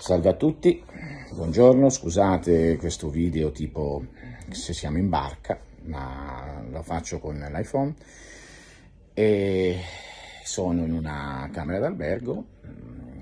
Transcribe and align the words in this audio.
Salve 0.00 0.30
a 0.30 0.34
tutti, 0.34 0.82
buongiorno, 1.30 1.90
scusate 1.90 2.78
questo 2.78 3.10
video 3.10 3.52
tipo 3.52 4.02
se 4.48 4.72
siamo 4.72 4.96
in 4.96 5.10
barca, 5.10 5.60
ma 5.82 6.64
lo 6.70 6.80
faccio 6.82 7.18
con 7.18 7.36
l'iPhone. 7.36 7.94
E 9.12 9.78
sono 10.42 10.86
in 10.86 10.94
una 10.94 11.50
camera 11.52 11.80
d'albergo, 11.80 12.44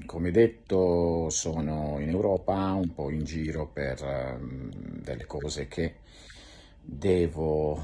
come 0.06 0.30
detto 0.30 1.28
sono 1.30 1.96
in 1.98 2.10
Europa, 2.10 2.54
un 2.74 2.94
po' 2.94 3.10
in 3.10 3.24
giro 3.24 3.66
per 3.66 4.00
um, 4.38 4.70
delle 5.02 5.26
cose 5.26 5.66
che 5.66 5.96
devo, 6.80 7.82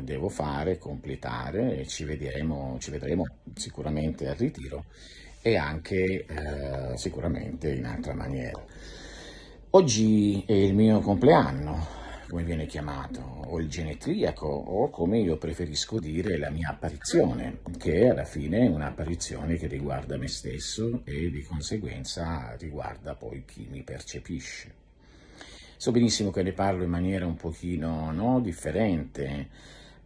devo 0.00 0.28
fare, 0.28 0.78
completare 0.78 1.76
e 1.76 1.86
ci 1.88 2.04
vedremo, 2.04 2.76
ci 2.78 2.92
vedremo 2.92 3.24
sicuramente 3.56 4.28
al 4.28 4.36
ritiro 4.36 4.84
e 5.42 5.56
anche 5.56 6.24
eh, 6.24 6.96
sicuramente 6.96 7.70
in 7.72 7.84
altra 7.84 8.14
maniera. 8.14 8.64
Oggi 9.70 10.44
è 10.46 10.52
il 10.52 10.74
mio 10.74 11.00
compleanno, 11.00 12.00
come 12.28 12.44
viene 12.44 12.66
chiamato, 12.66 13.20
o 13.46 13.58
il 13.58 13.68
genetriaco, 13.68 14.46
o 14.46 14.88
come 14.90 15.18
io 15.18 15.36
preferisco 15.36 15.98
dire 15.98 16.38
la 16.38 16.50
mia 16.50 16.70
apparizione, 16.70 17.58
che 17.76 18.08
alla 18.08 18.24
fine 18.24 18.60
è 18.60 18.68
un'apparizione 18.68 19.56
che 19.56 19.66
riguarda 19.66 20.16
me 20.16 20.28
stesso 20.28 21.00
e 21.04 21.30
di 21.30 21.42
conseguenza 21.42 22.54
riguarda 22.58 23.14
poi 23.14 23.44
chi 23.44 23.66
mi 23.70 23.82
percepisce. 23.82 24.80
So 25.76 25.90
benissimo 25.90 26.30
che 26.30 26.42
ne 26.42 26.52
parlo 26.52 26.84
in 26.84 26.90
maniera 26.90 27.26
un 27.26 27.34
pochino 27.34 28.12
no, 28.12 28.40
differente, 28.40 29.48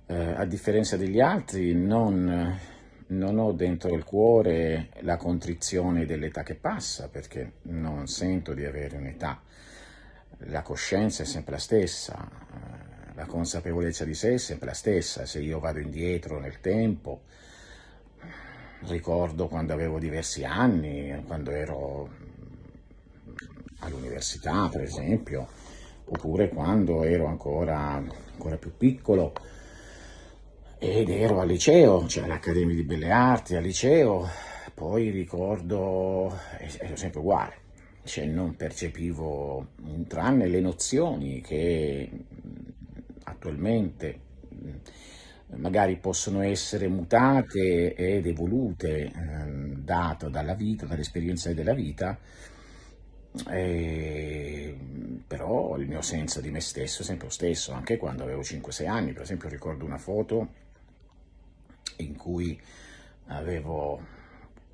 eh, 0.07 0.15
a 0.15 0.45
differenza 0.47 0.97
degli 0.97 1.21
altri 1.21 1.75
non 1.75 2.75
non 3.09 3.39
ho 3.39 3.53
dentro 3.53 3.95
il 3.95 4.05
cuore 4.05 4.89
la 5.01 5.17
contrizione 5.17 6.07
dell'età 6.07 6.43
che 6.43 6.55
passa, 6.55 7.09
perché 7.09 7.55
non 7.63 8.09
sento 8.09 8.53
di 8.55 8.65
avere 8.65 8.97
un'età. 8.97 9.41
La 10.39 10.63
coscienza 10.63 11.23
è 11.23 11.27
sempre 11.27 11.53
la 11.53 11.59
stessa, 11.59 12.29
eh, 12.29 13.15
la 13.15 13.27
consapevolezza 13.27 14.05
di 14.05 14.15
sé 14.15 14.35
è 14.35 14.39
sempre 14.39 14.67
la 14.67 14.75
stessa. 14.75 15.25
Se 15.25 15.41
io 15.41 15.61
vado 15.61 15.79
indietro 15.79 16.39
nel 16.39 16.61
tempo, 16.61 17.23
ricordo 18.81 19.49
quando 19.49 19.73
avevo 19.73 19.99
diversi 19.99 20.45
anni, 20.45 21.23
quando 21.27 21.51
ero 21.53 22.11
all'università, 23.81 24.69
per 24.69 24.83
esempio, 24.83 25.49
oppure 26.05 26.49
quando 26.49 27.03
ero 27.05 27.27
ancora, 27.27 27.79
ancora 27.79 28.57
più 28.57 28.77
piccolo, 28.77 29.33
ed 30.79 31.09
ero 31.09 31.41
al 31.41 31.49
liceo, 31.49 32.07
cioè 32.07 32.25
all'Accademia 32.25 32.75
di 32.75 32.83
Belle 32.83 33.11
Arti, 33.11 33.57
al 33.57 33.63
liceo, 33.63 34.29
poi 34.75 35.11
ricordo, 35.11 36.39
ero 36.79 36.97
sempre 36.97 37.21
uguale, 37.21 37.55
cioè 38.05 38.27
non 38.27 38.57
percepivo, 38.57 39.69
tranne 40.07 40.47
le 40.49 40.61
nozioni 40.61 41.41
che 41.41 42.11
attualmente 43.25 44.21
magari 45.57 45.97
possono 45.97 46.43
essere 46.43 46.89
mutate 46.89 47.95
ed 47.95 48.27
evolute 48.27 49.05
eh, 49.05 49.13
dato 49.79 50.29
dalla 50.29 50.55
vita, 50.55 50.85
dall'esperienza 50.85 51.53
della 51.55 51.73
vita, 51.73 52.19
e, 53.51 54.77
però 55.27 55.77
il 55.79 55.87
mio 55.89 56.03
senso 56.03 56.41
di 56.41 56.51
me 56.51 56.61
stesso 56.61 57.01
è 57.01 57.05
sempre 57.05 57.29
lo 57.29 57.33
stesso, 57.33 57.73
anche 57.73 57.97
quando 57.97 58.25
avevo 58.25 58.43
5-6 58.43 58.87
anni, 58.89 59.13
per 59.13 59.23
esempio 59.23 59.49
ricordo 59.49 59.85
una 59.85 59.99
foto 59.99 60.65
in 61.99 62.17
cui 62.17 62.59
avevo 63.27 64.01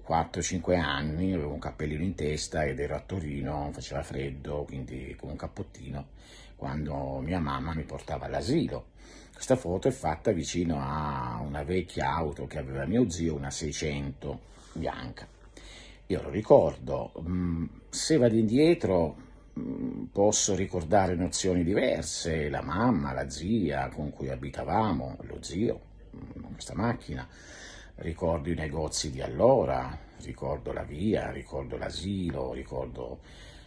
4-5 0.06 0.78
anni, 0.78 1.33
avevo 1.33 1.53
un 1.53 1.59
cappellino 1.59 2.03
in 2.03 2.15
testa 2.15 2.65
ed 2.65 2.78
ero 2.78 2.97
a 2.97 3.01
Torino, 3.01 3.70
faceva 3.73 4.03
freddo, 4.03 4.65
quindi 4.65 5.15
con 5.19 5.31
un 5.31 5.37
cappottino, 5.37 6.06
quando 6.56 7.20
mia 7.20 7.39
mamma 7.39 7.75
mi 7.75 7.84
portava 7.84 8.27
all'asilo. 8.27 8.91
Questa 9.33 9.56
foto 9.56 9.89
è 9.89 9.91
fatta 9.91 10.33
vicino 10.33 10.78
a 10.81 11.41
una 11.44 11.62
vecchia 11.62 12.12
auto 12.12 12.47
che 12.47 12.59
aveva 12.59 12.84
mio 12.84 13.09
zio, 13.10 13.34
una 13.34 13.50
600 13.50 14.41
bianca. 14.75 15.27
Io 16.06 16.22
lo 16.22 16.31
ricordo, 16.31 17.12
mm, 17.21 17.65
se 17.89 18.16
vado 18.19 18.37
indietro 18.37 19.16
mm, 19.59 20.04
posso 20.12 20.54
ricordare 20.54 21.15
nozioni 21.15 21.65
diverse, 21.65 22.49
la 22.49 22.62
mamma, 22.62 23.12
la 23.12 23.31
zia 23.31 23.89
con 23.89 24.10
cui 24.10 24.28
abitavamo, 24.28 25.16
lo 25.22 25.39
zio, 25.43 25.81
questa 26.53 26.75
macchina, 26.75 27.27
ricordo 27.97 28.50
i 28.50 28.55
negozi 28.55 29.11
di 29.11 29.21
allora, 29.21 29.99
ricordo 30.23 30.73
la 30.73 30.83
via, 30.83 31.31
ricordo 31.31 31.77
l'asilo, 31.77 32.53
ricordo 32.53 33.21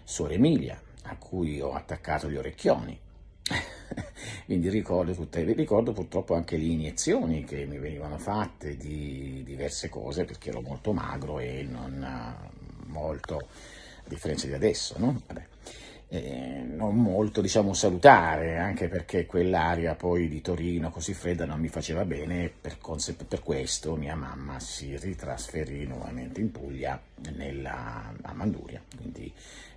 Suor 0.04 0.32
Emilia, 0.32 0.80
a 1.04 1.16
cui 1.18 1.60
ho 1.62 1.74
attaccato 1.74 2.30
gli 2.30 2.38
orecchioni. 2.38 3.00
Quindi 4.46 4.70
ricordo, 4.70 5.14
tutte, 5.14 5.44
ricordo 5.44 5.92
purtroppo 5.92 6.34
anche 6.36 6.58
le 6.58 6.64
iniezioni 6.64 7.44
che 7.44 7.66
mi 7.66 7.78
venivano 7.78 8.18
fatte 8.18 8.76
di 8.76 9.44
diverse 9.46 9.90
cose 9.90 10.26
perché 10.26 10.50
ero 10.50 10.62
molto 10.62 10.94
magro 10.94 11.40
e 11.40 11.64
non 11.64 12.04
molto, 12.86 13.38
a 13.38 14.08
differenza 14.08 14.48
di 14.48 14.54
adesso, 14.54 14.96
no? 14.98 15.22
Eh, 16.16 16.64
non 16.64 16.96
molto 16.96 17.42
diciamo 17.42 17.74
salutare, 17.74 18.58
anche 18.58 18.88
perché 18.88 19.26
quell'aria 19.26 19.96
poi 19.96 20.30
di 20.30 20.40
Torino 20.40 20.90
così 20.90 21.14
fredda 21.14 21.46
non 21.46 21.60
mi 21.60 21.68
faceva 21.68 22.06
bene, 22.06 22.50
per, 22.50 22.78
per 23.28 23.42
questo 23.42 23.96
mia 23.98 24.16
mamma 24.16 24.58
si 24.62 24.96
ritrasferì 24.98 25.86
nuovamente 25.86 26.40
in 26.40 26.52
Puglia, 26.52 26.98
nella, 27.36 28.14
a 28.22 28.34
Manduria, 28.34 28.82
quindi, 28.96 29.30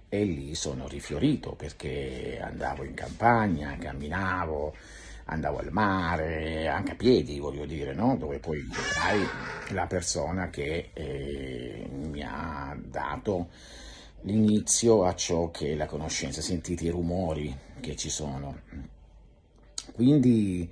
e 0.09 0.23
lì 0.23 0.55
sono 0.55 0.87
rifiorito 0.87 1.55
perché 1.55 2.39
andavo 2.41 2.85
in 2.85 2.95
campagna, 2.95 3.77
camminavo, 3.77 4.75
andavo 5.25 5.59
al 5.59 5.73
mare, 5.73 6.69
anche 6.69 6.93
a 6.93 6.97
piedi 6.97 7.41
voglio 7.41 7.67
dire, 7.67 7.95
no? 7.95 8.17
dove 8.17 8.39
poi 8.39 8.61
vedrai 8.61 9.27
la 9.71 9.87
persona 9.87 10.51
che 10.51 10.91
eh, 10.93 11.89
mi 11.91 12.23
ha 12.23 12.77
dato 12.81 13.49
l'inizio 14.23 15.05
a 15.05 15.15
ciò 15.15 15.51
che 15.51 15.73
è 15.73 15.75
la 15.75 15.87
conoscenza, 15.87 16.41
sentite 16.41 16.85
i 16.85 16.91
rumori 16.91 17.57
che 17.81 17.97
ci 17.97 18.11
sono. 18.11 18.61
Quindi 19.95 20.71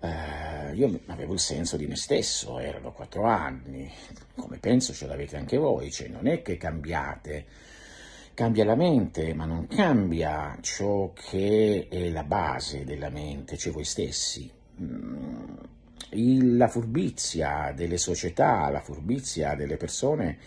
eh, 0.00 0.74
io 0.74 1.00
avevo 1.06 1.34
il 1.34 1.40
senso 1.40 1.76
di 1.76 1.86
me 1.86 1.96
stesso, 1.96 2.58
erano 2.58 2.92
quattro 2.92 3.24
anni, 3.24 3.90
come 4.34 4.58
penso 4.58 4.92
ce 4.92 5.06
l'avete 5.06 5.36
anche 5.36 5.56
voi, 5.56 5.90
cioè 5.90 6.08
non 6.08 6.26
è 6.26 6.42
che 6.42 6.56
cambiate, 6.56 7.44
cambia 8.34 8.64
la 8.64 8.76
mente, 8.76 9.34
ma 9.34 9.44
non 9.44 9.66
cambia 9.66 10.56
ciò 10.60 11.12
che 11.12 11.86
è 11.90 12.08
la 12.10 12.24
base 12.24 12.84
della 12.84 13.10
mente, 13.10 13.56
cioè 13.56 13.72
voi 13.72 13.84
stessi. 13.84 14.50
Mm, 14.80 15.56
la 16.56 16.68
furbizia 16.68 17.72
delle 17.74 17.98
società, 17.98 18.68
la 18.70 18.80
furbizia 18.80 19.54
delle 19.54 19.76
persone 19.76 20.38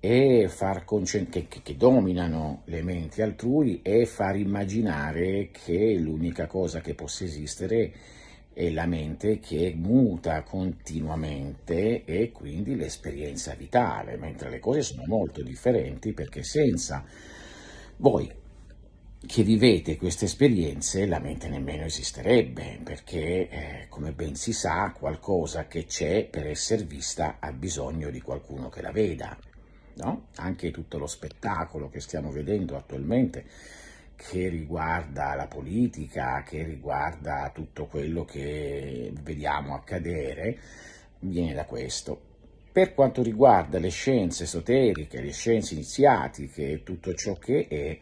e 0.00 0.48
far 0.48 0.84
che, 0.84 1.48
che, 1.48 1.76
dominano 1.76 2.62
le 2.66 2.82
menti 2.82 3.20
altrui 3.20 3.80
e 3.82 4.06
far 4.06 4.36
immaginare 4.36 5.50
che 5.50 5.94
l'unica 5.94 6.46
cosa 6.46 6.80
che 6.80 6.94
possa 6.94 7.24
esistere 7.24 7.92
è 8.52 8.70
la 8.70 8.86
mente 8.86 9.38
che 9.38 9.72
muta 9.76 10.42
continuamente 10.42 12.04
e 12.04 12.32
quindi 12.32 12.76
l'esperienza 12.76 13.54
vitale, 13.54 14.16
mentre 14.16 14.50
le 14.50 14.58
cose 14.58 14.82
sono 14.82 15.02
molto 15.06 15.42
differenti 15.42 16.12
perché 16.12 16.42
senza 16.42 17.04
voi 17.96 18.30
che 19.26 19.42
vivete 19.42 19.96
queste 19.96 20.26
esperienze 20.26 21.06
la 21.06 21.18
mente 21.18 21.48
nemmeno 21.48 21.84
esisterebbe, 21.84 22.80
perché 22.84 23.48
eh, 23.48 23.86
come 23.88 24.12
ben 24.12 24.36
si 24.36 24.52
sa 24.52 24.94
qualcosa 24.96 25.66
che 25.66 25.86
c'è 25.86 26.24
per 26.24 26.46
essere 26.46 26.84
vista 26.84 27.38
ha 27.40 27.52
bisogno 27.52 28.10
di 28.10 28.20
qualcuno 28.20 28.68
che 28.68 28.80
la 28.80 28.92
veda 28.92 29.36
no? 29.98 30.28
anche 30.36 30.70
tutto 30.70 30.98
lo 30.98 31.06
spettacolo 31.06 31.88
che 31.88 32.00
stiamo 32.00 32.30
vedendo 32.30 32.76
attualmente 32.76 33.44
che 34.18 34.48
riguarda 34.48 35.34
la 35.34 35.46
politica, 35.46 36.42
che 36.42 36.64
riguarda 36.64 37.52
tutto 37.54 37.86
quello 37.86 38.24
che 38.24 39.12
vediamo 39.22 39.74
accadere, 39.74 40.58
viene 41.20 41.54
da 41.54 41.64
questo. 41.64 42.20
Per 42.72 42.94
quanto 42.94 43.22
riguarda 43.22 43.78
le 43.78 43.90
scienze 43.90 44.42
esoteriche, 44.42 45.20
le 45.20 45.30
scienze 45.30 45.74
iniziatiche, 45.74 46.82
tutto 46.82 47.14
ciò 47.14 47.34
che 47.34 47.68
è, 47.68 47.98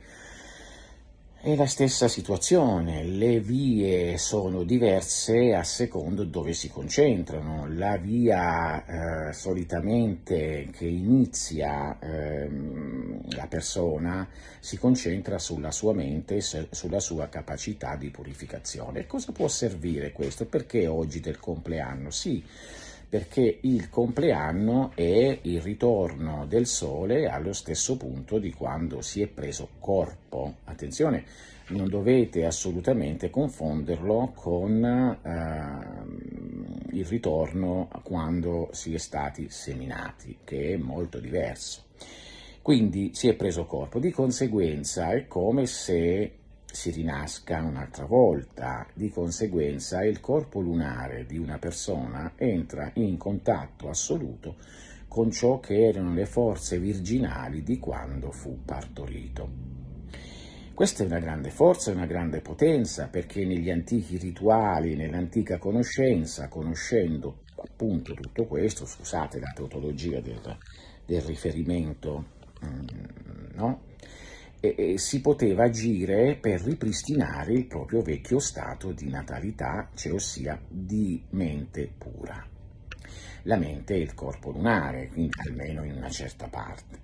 è 1.47 1.55
la 1.55 1.67
stessa 1.67 2.09
situazione, 2.09 3.05
le 3.05 3.39
vie 3.39 4.19
sono 4.19 4.65
diverse 4.65 5.55
a 5.55 5.63
secondo 5.63 6.25
dove 6.25 6.53
si 6.53 6.69
concentrano. 6.69 7.69
La 7.69 7.99
via 7.99 9.29
eh, 9.29 9.33
solitamente 9.33 10.71
che 10.73 10.87
inizia 10.87 11.97
eh, 12.01 12.51
la 13.29 13.47
persona 13.47 14.29
si 14.59 14.77
concentra 14.77 15.39
sulla 15.39 15.71
sua 15.71 15.95
mente, 15.95 16.41
sulla 16.41 16.99
sua 16.99 17.29
capacità 17.29 17.95
di 17.95 18.11
purificazione. 18.11 19.07
cosa 19.07 19.31
può 19.31 19.47
servire 19.47 20.11
questo? 20.11 20.47
Perché 20.47 20.89
oggi 20.89 21.21
del 21.21 21.39
compleanno? 21.39 22.11
Sì, 22.11 22.43
perché 23.09 23.59
il 23.63 23.89
compleanno 23.89 24.93
è 24.95 25.39
il 25.43 25.61
ritorno 25.61 26.45
del 26.47 26.67
sole 26.67 27.29
allo 27.29 27.53
stesso 27.53 27.97
punto 27.97 28.39
di 28.39 28.53
quando 28.53 29.01
si 29.01 29.23
è 29.23 29.27
preso 29.27 29.69
corpo. 29.79 30.57
Attenzione, 30.65 31.25
non 31.69 31.89
dovete 31.89 32.45
assolutamente 32.45 33.31
confonderlo 33.31 34.33
con 34.35 34.85
eh, 34.85 36.97
il 36.97 37.05
ritorno 37.05 37.89
quando 38.03 38.69
si 38.73 38.95
è 38.95 38.99
stati 38.99 39.49
seminati, 39.51 40.39
che 40.45 40.75
è 40.75 40.77
molto 40.77 41.19
diverso. 41.19 41.85
Quindi 42.63 43.13
si 43.15 43.29
è 43.29 43.35
preso 43.35 43.65
corpo, 43.65 44.01
di 44.01 44.11
conseguenza 44.11 45.13
è 45.13 45.29
come 45.29 45.67
se 45.67 46.33
si 46.77 46.91
rinasca 46.91 47.63
un'altra 47.63 48.05
volta, 48.05 48.87
di 48.93 49.09
conseguenza 49.09 50.05
il 50.05 50.21
corpo 50.21 50.61
lunare 50.61 51.25
di 51.25 51.39
una 51.39 51.59
persona 51.59 52.35
entra 52.37 52.91
in 52.97 53.17
contatto 53.17 53.89
assoluto 53.89 54.57
con 55.09 55.31
ciò 55.31 55.59
che 55.59 55.87
erano 55.87 56.13
le 56.13 56.27
forze 56.27 56.79
virginali 56.79 57.63
di 57.63 57.79
quando 57.79 58.31
fu 58.31 58.63
partorito. 58.63 59.49
Questa 60.75 61.03
è 61.03 61.07
una 61.07 61.19
grande 61.19 61.49
forza, 61.49 61.93
una 61.93 62.05
grande 62.05 62.43
potenza, 62.43 63.09
perché 63.09 63.47
negli 63.47 63.71
antichi 63.71 64.19
rituali, 64.19 64.97
nell'antica 64.97 65.57
conoscenza, 65.57 66.49
conoscendo 66.49 67.45
appunto 67.57 68.13
tutto 68.13 68.45
questo, 68.45 68.85
scusate 68.85 69.41
la 69.41 69.51
tautologia 69.55 70.21
del, 70.21 70.59
del 71.07 71.23
riferimento, 71.23 72.25
mm, 72.63 72.87
no? 73.55 73.86
E, 74.61 74.75
e 74.77 74.99
si 74.99 75.21
poteva 75.21 75.65
agire 75.65 76.37
per 76.37 76.61
ripristinare 76.63 77.53
il 77.53 77.67
proprio 77.67 78.03
vecchio 78.03 78.39
stato 78.39 78.93
di 78.93 79.09
natalità, 79.09 79.91
cioè 79.95 80.13
ossia 80.13 80.61
di 80.69 81.23
mente 81.31 81.91
pura. 81.97 82.45
La 83.43 83.57
mente 83.57 83.95
è 83.95 83.99
il 83.99 84.15
corpo 84.15 84.51
lunare, 84.51 85.09
quindi 85.09 85.33
almeno 85.47 85.85
in 85.85 85.93
una 85.93 86.11
certa 86.11 86.49
parte. 86.49 86.99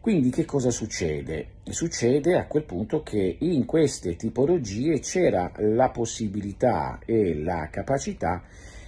Quindi 0.00 0.28
che 0.28 0.44
cosa 0.44 0.70
succede? 0.70 1.46
Succede 1.64 2.36
a 2.36 2.46
quel 2.46 2.64
punto 2.64 3.02
che 3.02 3.36
in 3.40 3.64
queste 3.64 4.16
tipologie 4.16 5.00
c'era 5.00 5.50
la 5.56 5.88
possibilità 5.88 6.98
e 7.06 7.34
la 7.34 7.68
capacità 7.70 8.42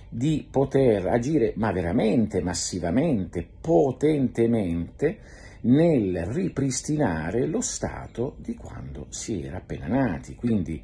di 0.09 0.47
poter 0.51 1.07
agire, 1.07 1.55
ma 1.57 1.73
veramente 1.73 2.43
massivamente, 2.43 3.47
potentemente, 3.61 5.19
nel 5.67 6.25
ripristinare 6.27 7.47
lo 7.47 7.61
stato 7.61 8.37
di 8.39 8.55
quando 8.55 9.07
si 9.11 9.43
era 9.43 9.59
appena 9.59 9.87
nati, 9.87 10.35
quindi 10.35 10.83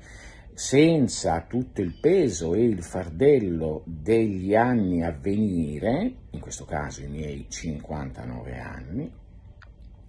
senza 0.54 1.44
tutto 1.48 1.80
il 1.80 1.98
peso 2.00 2.54
e 2.54 2.64
il 2.64 2.82
fardello 2.82 3.82
degli 3.86 4.54
anni 4.54 5.02
a 5.02 5.10
venire, 5.10 6.14
in 6.30 6.40
questo 6.40 6.64
caso 6.64 7.02
i 7.02 7.08
miei 7.08 7.46
59 7.48 8.58
anni, 8.58 9.10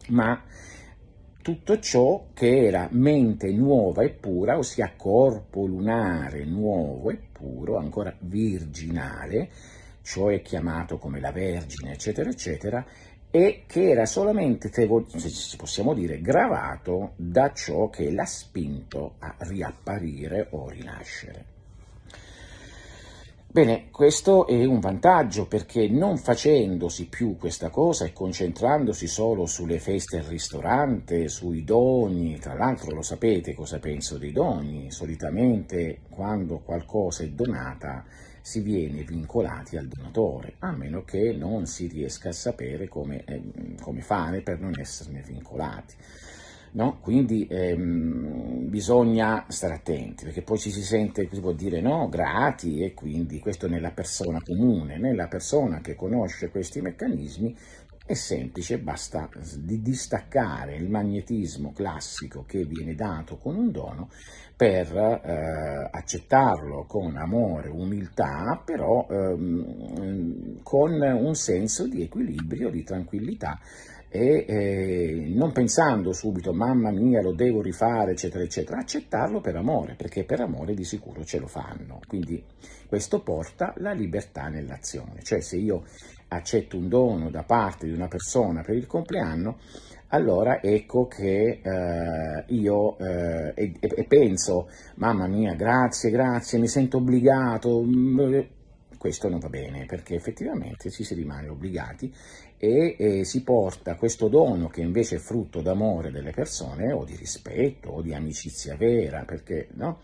ma 0.09 0.43
tutto 1.41 1.79
ciò 1.79 2.27
che 2.33 2.65
era 2.65 2.87
mente 2.91 3.51
nuova 3.51 4.03
e 4.03 4.09
pura, 4.09 4.57
ossia 4.57 4.93
corpo 4.95 5.65
lunare 5.65 6.45
nuovo 6.45 7.09
e 7.09 7.19
puro, 7.31 7.77
ancora 7.77 8.15
virginale, 8.19 9.49
cioè 10.01 10.41
chiamato 10.41 10.97
come 10.97 11.19
la 11.19 11.31
Vergine, 11.31 11.93
eccetera, 11.93 12.29
eccetera, 12.29 12.85
e 13.35 13.63
che 13.65 13.89
era 13.89 14.05
solamente, 14.05 14.71
se 14.71 15.57
possiamo 15.57 15.95
dire, 15.95 16.21
gravato 16.21 17.13
da 17.15 17.51
ciò 17.51 17.89
che 17.89 18.11
l'ha 18.11 18.27
spinto 18.27 19.15
a 19.17 19.33
riapparire 19.39 20.49
o 20.51 20.69
rinascere. 20.69 21.45
Bene, 23.47 23.89
questo 23.89 24.45
è 24.45 24.63
un 24.65 24.79
vantaggio 24.79 25.47
perché 25.47 25.89
non 25.89 26.17
facendosi 26.17 27.07
più 27.07 27.35
questa 27.35 27.71
cosa 27.71 28.05
e 28.05 28.13
concentrandosi 28.13 29.07
solo 29.07 29.47
sulle 29.47 29.79
feste 29.79 30.19
al 30.19 30.25
ristorante, 30.25 31.27
sui 31.27 31.63
doni, 31.63 32.37
tra 32.37 32.53
l'altro 32.53 32.93
lo 32.93 33.01
sapete 33.01 33.55
cosa 33.55 33.79
penso 33.79 34.19
dei 34.19 34.31
doni, 34.31 34.91
solitamente 34.91 36.01
quando 36.07 36.59
qualcosa 36.59 37.23
è 37.23 37.29
donata 37.29 38.05
si 38.45 38.59
viene 38.59 39.03
vincolati 39.03 39.77
al 39.77 39.87
donatore, 39.87 40.55
a 40.59 40.71
meno 40.73 41.05
che 41.05 41.31
non 41.31 41.65
si 41.65 41.87
riesca 41.87 42.27
a 42.27 42.33
sapere 42.33 42.89
come, 42.89 43.23
eh, 43.23 43.41
come 43.79 44.01
fare 44.01 44.41
per 44.41 44.59
non 44.59 44.77
esserne 44.77 45.23
vincolati. 45.25 45.95
No? 46.71 46.97
Quindi 46.99 47.47
ehm, 47.49 48.67
bisogna 48.69 49.45
stare 49.47 49.75
attenti, 49.75 50.25
perché 50.25 50.41
poi 50.41 50.57
ci 50.57 50.71
si 50.71 50.83
sente, 50.83 51.29
si 51.31 51.39
può 51.39 51.53
dire 51.53 51.79
no, 51.79 52.09
grati, 52.09 52.81
e 52.81 52.93
quindi 52.93 53.39
questo 53.39 53.69
nella 53.69 53.91
persona 53.91 54.41
comune, 54.43 54.97
nella 54.97 55.27
persona 55.27 55.79
che 55.79 55.95
conosce 55.95 56.49
questi 56.49 56.81
meccanismi 56.81 57.55
è 58.05 58.13
semplice, 58.15 58.79
basta 58.79 59.29
di 59.57 59.81
distaccare 59.81 60.75
il 60.75 60.89
magnetismo 60.89 61.71
classico 61.71 62.43
che 62.45 62.65
viene 62.65 62.95
dato 62.95 63.37
con 63.37 63.55
un 63.55 63.71
dono 63.71 64.09
per 64.57 64.93
eh, 64.93 65.89
accettarlo 65.89 66.83
con 66.85 67.15
amore, 67.15 67.69
umiltà, 67.69 68.61
però 68.63 69.07
ehm, 69.09 70.61
con 70.63 71.01
un 71.01 71.35
senso 71.35 71.87
di 71.87 72.01
equilibrio, 72.01 72.69
di 72.69 72.83
tranquillità 72.83 73.57
e 74.15 74.45
eh, 74.47 75.31
non 75.33 75.51
pensando 75.51 76.13
subito 76.13 76.53
mamma 76.53 76.91
mia 76.91 77.19
lo 77.19 77.33
devo 77.33 77.63
rifare 77.63 78.11
eccetera 78.11 78.43
eccetera, 78.43 78.77
accettarlo 78.77 79.41
per 79.41 79.55
amore 79.55 79.95
perché 79.95 80.23
per 80.23 80.39
amore 80.39 80.75
di 80.75 80.83
sicuro 80.83 81.23
ce 81.23 81.39
lo 81.39 81.47
fanno, 81.47 81.99
quindi 82.05 82.43
questo 82.85 83.23
porta 83.23 83.73
la 83.77 83.91
libertà 83.91 84.49
nell'azione, 84.49 85.23
cioè 85.23 85.39
se 85.41 85.57
io 85.57 85.85
accetto 86.35 86.77
un 86.77 86.87
dono 86.87 87.29
da 87.29 87.43
parte 87.43 87.85
di 87.85 87.93
una 87.93 88.07
persona 88.07 88.61
per 88.61 88.75
il 88.75 88.87
compleanno, 88.87 89.57
allora 90.13 90.61
ecco 90.61 91.07
che 91.07 91.59
eh, 91.63 92.43
io 92.47 92.97
eh, 92.99 93.53
e, 93.55 93.73
e, 93.79 94.03
penso, 94.03 94.69
mamma 94.95 95.27
mia, 95.27 95.53
grazie, 95.55 96.11
grazie, 96.11 96.59
mi 96.59 96.67
sento 96.67 96.97
obbligato, 96.97 97.81
mm, 97.81 98.39
questo 98.97 99.27
non 99.27 99.39
va 99.39 99.49
bene 99.49 99.85
perché 99.85 100.15
effettivamente 100.15 100.89
ci 100.89 101.03
si 101.03 101.13
rimane 101.13 101.49
obbligati 101.49 102.13
e, 102.57 102.95
e 102.97 103.25
si 103.25 103.43
porta 103.43 103.95
questo 103.95 104.29
dono 104.29 104.67
che 104.67 104.81
invece 104.81 105.17
è 105.17 105.19
frutto 105.19 105.61
d'amore 105.61 106.11
delle 106.11 106.31
persone 106.31 106.93
o 106.93 107.03
di 107.03 107.15
rispetto 107.15 107.89
o 107.89 108.01
di 108.01 108.13
amicizia 108.13 108.77
vera, 108.77 109.25
perché 109.25 109.67
no? 109.73 110.01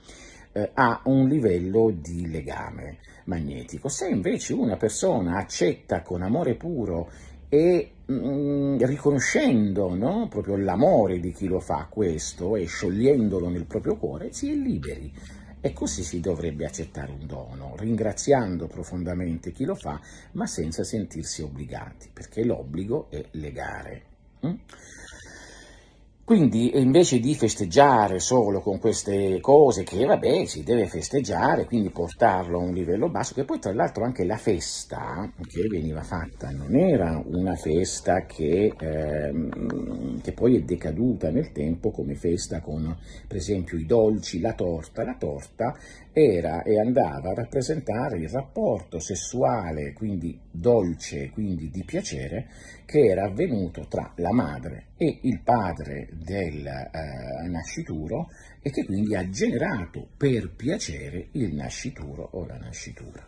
eh, 0.51 0.71
ha 0.73 1.01
un 1.05 1.27
livello 1.27 1.91
di 1.91 2.29
legame 2.29 2.97
magnetico. 3.29 3.87
Se 3.87 4.09
invece 4.09 4.53
una 4.53 4.75
persona 4.75 5.37
accetta 5.37 6.01
con 6.01 6.23
amore 6.23 6.55
puro 6.55 7.09
e 7.47 7.91
mh, 8.05 8.13
mm, 8.13 8.77
riconoscendo 8.79 9.95
no, 9.95 10.27
proprio 10.27 10.57
l'amore 10.57 11.19
di 11.19 11.31
chi 11.31 11.47
lo 11.47 11.59
fa 11.59 11.87
questo 11.89 12.57
e 12.57 12.65
sciogliendolo 12.65 13.47
nel 13.47 13.65
proprio 13.65 13.95
cuore, 13.95 14.33
si 14.33 14.49
è 14.51 14.53
liberi. 14.53 15.13
E 15.61 15.73
così 15.73 16.03
si 16.03 16.21
dovrebbe 16.21 16.65
accettare 16.65 17.11
un 17.11 17.25
dono, 17.27 17.75
ringraziando 17.77 18.67
profondamente 18.67 19.51
chi 19.51 19.65
lo 19.65 19.75
fa, 19.75 19.99
ma 20.33 20.47
senza 20.47 20.83
sentirsi 20.83 21.41
obbligati, 21.41 22.09
perché 22.13 22.45
l'obbligo 22.45 23.07
è 23.09 23.23
legare. 23.31 24.03
Mm? 24.45 24.53
Quindi 26.29 26.79
invece 26.79 27.19
di 27.19 27.33
festeggiare 27.33 28.19
solo 28.19 28.61
con 28.61 28.77
queste 28.77 29.39
cose 29.41 29.81
che 29.81 30.05
vabbè 30.05 30.45
si 30.45 30.61
deve 30.61 30.85
festeggiare, 30.85 31.65
quindi 31.65 31.89
portarlo 31.89 32.59
a 32.59 32.61
un 32.61 32.71
livello 32.71 33.09
basso, 33.09 33.33
che 33.33 33.45
poi 33.45 33.57
tra 33.57 33.73
l'altro 33.73 34.03
anche 34.03 34.23
la 34.23 34.37
festa 34.37 35.27
che 35.47 35.67
veniva 35.67 36.03
fatta 36.03 36.51
non 36.51 36.75
era 36.75 37.19
una 37.25 37.55
festa 37.55 38.27
che, 38.27 38.71
ehm, 38.79 40.21
che 40.21 40.31
poi 40.33 40.57
è 40.57 40.61
decaduta 40.61 41.31
nel 41.31 41.51
tempo 41.51 41.89
come 41.89 42.13
festa 42.13 42.61
con 42.61 42.95
per 43.27 43.37
esempio 43.37 43.79
i 43.79 43.87
dolci, 43.87 44.39
la 44.39 44.53
torta, 44.53 45.03
la 45.03 45.15
torta 45.17 45.75
era 46.19 46.63
e 46.63 46.79
andava 46.79 47.29
a 47.29 47.33
rappresentare 47.33 48.17
il 48.17 48.29
rapporto 48.29 48.99
sessuale, 48.99 49.93
quindi 49.93 50.39
dolce, 50.51 51.29
quindi 51.29 51.69
di 51.69 51.83
piacere, 51.83 52.47
che 52.85 53.05
era 53.05 53.25
avvenuto 53.25 53.87
tra 53.87 54.11
la 54.15 54.33
madre 54.33 54.87
e 54.97 55.19
il 55.21 55.41
padre 55.41 56.09
del 56.11 56.65
eh, 56.65 57.47
nascituro 57.47 58.29
e 58.61 58.69
che 58.71 58.85
quindi 58.85 59.15
ha 59.15 59.29
generato 59.29 60.07
per 60.17 60.51
piacere 60.55 61.27
il 61.33 61.53
nascituro 61.53 62.29
o 62.33 62.45
la 62.45 62.57
nascitura. 62.57 63.25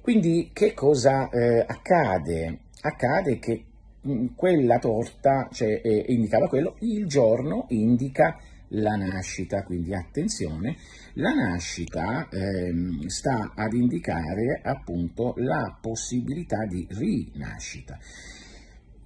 Quindi 0.00 0.50
che 0.52 0.72
cosa 0.72 1.28
eh, 1.30 1.64
accade? 1.66 2.60
Accade 2.80 3.38
che 3.38 3.64
mh, 4.02 4.12
mm, 4.12 4.26
quella 4.36 4.78
torta 4.78 5.48
cioè, 5.50 5.80
eh, 5.82 6.04
indicava 6.08 6.48
quello, 6.48 6.76
il 6.80 7.06
giorno 7.06 7.66
indica 7.70 8.38
la 8.68 8.96
nascita, 8.96 9.62
quindi 9.62 9.94
attenzione, 9.94 10.76
la 11.14 11.32
nascita 11.32 12.28
ehm, 12.28 13.06
sta 13.06 13.52
ad 13.54 13.72
indicare 13.72 14.60
appunto 14.62 15.34
la 15.36 15.78
possibilità 15.80 16.64
di 16.66 16.86
rinascita. 16.90 17.98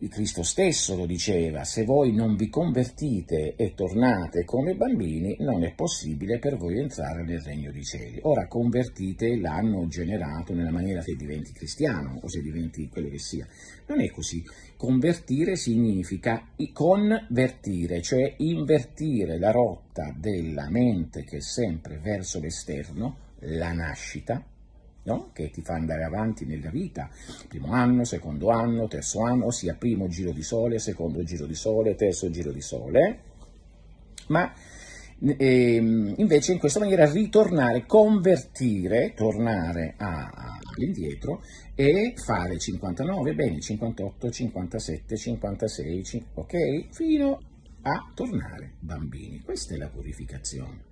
Cristo 0.09 0.43
stesso 0.43 0.97
lo 0.97 1.05
diceva, 1.05 1.63
se 1.65 1.85
voi 1.85 2.15
non 2.15 2.35
vi 2.35 2.49
convertite 2.49 3.55
e 3.55 3.75
tornate 3.75 4.45
come 4.47 4.75
bambini, 4.75 5.37
non 5.41 5.63
è 5.63 5.75
possibile 5.75 6.39
per 6.39 6.57
voi 6.57 6.79
entrare 6.79 7.23
nel 7.23 7.43
regno 7.43 7.71
dei 7.71 7.85
cieli. 7.85 8.19
Ora, 8.23 8.47
convertite 8.47 9.37
l'hanno 9.37 9.87
generato 9.89 10.55
nella 10.55 10.71
maniera 10.71 11.03
che 11.03 11.17
diventi 11.17 11.53
cristiano 11.53 12.19
o 12.23 12.29
se 12.29 12.41
diventi 12.41 12.89
quello 12.89 13.11
che 13.11 13.19
sia. 13.19 13.47
Non 13.89 14.01
è 14.01 14.09
così. 14.11 14.43
Convertire 14.81 15.57
significa 15.57 16.43
convertire, 16.73 18.01
cioè 18.01 18.33
invertire 18.39 19.39
la 19.39 19.51
rotta 19.51 20.11
della 20.17 20.71
mente 20.71 21.23
che 21.23 21.37
è 21.37 21.41
sempre 21.41 21.99
verso 21.99 22.41
l'esterno, 22.41 23.17
la 23.41 23.75
nascita, 23.75 24.43
no? 25.03 25.33
che 25.35 25.51
ti 25.51 25.61
fa 25.61 25.75
andare 25.75 26.03
avanti 26.03 26.47
nella 26.47 26.71
vita, 26.71 27.11
primo 27.47 27.75
anno, 27.75 28.05
secondo 28.05 28.49
anno, 28.49 28.89
terzo 28.89 29.21
anno, 29.21 29.49
ossia 29.49 29.75
primo 29.75 30.09
giro 30.09 30.33
di 30.33 30.43
sole, 30.43 30.79
secondo 30.79 31.23
giro 31.25 31.45
di 31.45 31.55
sole, 31.55 31.95
terzo 31.95 32.31
giro 32.31 32.51
di 32.51 32.63
sole, 32.63 33.21
ma 34.29 34.51
ehm, 35.21 36.15
invece 36.17 36.53
in 36.53 36.59
questa 36.59 36.81
maniera 36.81 37.11
ritornare, 37.11 37.87
convertire, 37.87 39.13
tornare 39.15 39.95
all'indietro 39.99 41.43
e 41.75 42.15
fare 42.17 42.59
59, 42.59 43.35
bene, 43.35 43.61
58, 43.61 44.31
57, 44.31 45.17
56, 45.17 46.05
5, 46.05 46.31
ok? 46.35 46.87
Fino 46.91 47.41
a 47.83 48.11
tornare 48.15 48.75
bambini. 48.81 49.41
Questa 49.41 49.75
è 49.75 49.79
la 49.79 49.89
purificazione. 49.89 50.89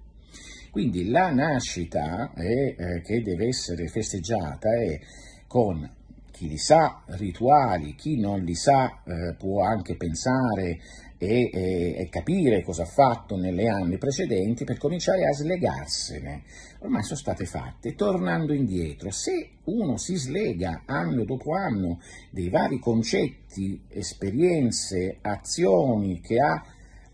Quindi 0.70 1.08
la 1.08 1.30
nascita 1.32 2.32
è, 2.34 2.42
eh, 2.42 3.02
che 3.02 3.22
deve 3.22 3.46
essere 3.46 3.88
festeggiata 3.88 4.68
è 4.74 5.00
con 5.46 5.96
chi 6.30 6.46
li 6.46 6.58
sa 6.58 7.02
rituali, 7.06 7.96
chi 7.96 8.16
non 8.20 8.44
li 8.44 8.54
sa 8.54 9.02
eh, 9.02 9.34
può 9.36 9.64
anche 9.64 9.96
pensare 9.96 10.78
e, 11.18 11.50
e, 11.52 11.94
e, 11.98 12.08
capire 12.08 12.62
cosa 12.62 12.82
ha 12.82 12.86
fatto 12.86 13.36
negli 13.36 13.66
anni 13.66 13.98
precedenti 13.98 14.64
per 14.64 14.78
cominciare 14.78 15.26
a 15.26 15.32
slegarsene. 15.32 16.44
Ormai 16.78 17.02
sono 17.02 17.18
state 17.18 17.44
fatte, 17.44 17.94
tornando 17.94 18.54
indietro. 18.54 19.10
Se 19.10 19.50
uno 19.64 19.96
si 19.96 20.16
slega 20.16 20.82
anno 20.86 21.24
dopo 21.24 21.54
anno 21.54 22.00
dei 22.30 22.48
vari 22.48 22.78
concetti, 22.78 23.82
esperienze, 23.88 25.18
azioni 25.20 26.20
che 26.20 26.40
ha 26.40 26.64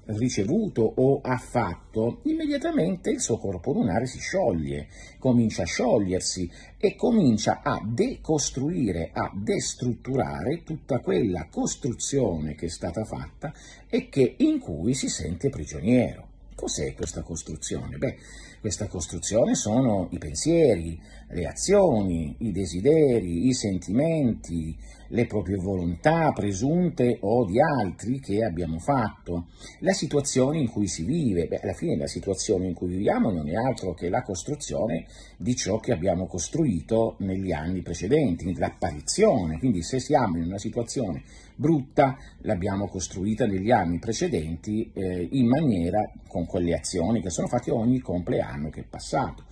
ricevuto 0.06 0.82
o 0.82 1.20
ha 1.22 1.36
fatto, 1.38 2.20
immediatamente 2.24 3.10
il 3.10 3.20
suo 3.20 3.38
corpo 3.38 3.72
lunare 3.72 4.06
si 4.06 4.18
scioglie, 4.18 4.88
comincia 5.18 5.62
a 5.62 5.66
sciogliersi 5.66 6.50
e 6.78 6.94
comincia 6.94 7.60
a 7.62 7.80
decostruire, 7.84 9.10
a 9.12 9.30
destrutturare 9.34 10.62
tutta 10.62 11.00
quella 11.00 11.48
costruzione 11.50 12.54
che 12.54 12.66
è 12.66 12.70
stata 12.70 13.04
fatta 13.04 13.52
e 13.88 14.08
che, 14.08 14.34
in 14.38 14.58
cui 14.58 14.94
si 14.94 15.08
sente 15.08 15.48
prigioniero. 15.48 16.28
Cos'è 16.54 16.94
questa 16.94 17.22
costruzione? 17.22 17.98
Beh, 17.98 18.16
questa 18.60 18.86
costruzione 18.86 19.54
sono 19.54 20.08
i 20.12 20.18
pensieri, 20.18 20.98
le 21.30 21.46
azioni, 21.46 22.36
i 22.38 22.52
desideri, 22.52 23.48
i 23.48 23.52
sentimenti, 23.52 24.74
le 25.08 25.26
proprie 25.26 25.56
volontà 25.56 26.32
presunte 26.32 27.18
o 27.20 27.44
di 27.44 27.60
altri 27.60 28.20
che 28.20 28.44
abbiamo 28.44 28.78
fatto, 28.78 29.46
la 29.80 29.92
situazione 29.92 30.58
in 30.58 30.68
cui 30.68 30.86
si 30.86 31.04
vive. 31.04 31.46
Beh, 31.46 31.60
alla 31.60 31.72
fine 31.72 31.96
la 31.96 32.06
situazione 32.06 32.66
in 32.66 32.74
cui 32.74 32.88
viviamo 32.88 33.30
non 33.30 33.48
è 33.48 33.54
altro 33.54 33.94
che 33.94 34.08
la 34.08 34.22
costruzione 34.22 35.06
di 35.36 35.54
ciò 35.54 35.78
che 35.78 35.92
abbiamo 35.92 36.26
costruito 36.26 37.16
negli 37.18 37.52
anni 37.52 37.82
precedenti, 37.82 38.54
l'apparizione. 38.56 39.58
Quindi 39.58 39.82
se 39.82 40.00
siamo 40.00 40.36
in 40.36 40.44
una 40.44 40.58
situazione 40.58 41.22
brutta, 41.54 42.16
l'abbiamo 42.38 42.88
costruita 42.88 43.46
negli 43.46 43.70
anni 43.70 43.98
precedenti 43.98 44.90
eh, 44.92 45.28
in 45.32 45.46
maniera 45.46 46.10
con 46.26 46.46
quelle 46.46 46.74
azioni 46.74 47.20
che 47.20 47.30
sono 47.30 47.46
fatte 47.46 47.70
ogni 47.70 48.00
compleanno 48.00 48.70
che 48.70 48.80
è 48.80 48.84
passato. 48.84 49.44